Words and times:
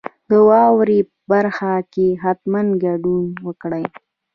د 0.29 0.31
واورئ 0.49 0.99
برخه 1.31 1.73
کې 1.93 2.07
حتما 2.23 2.61
ګډون 2.85 3.25
وکړئ. 3.45 3.85